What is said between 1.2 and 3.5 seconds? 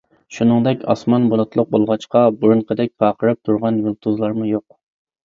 بۇلۇتلۇق بولغاچقا، بۇرۇنقىدەك پارقىراپ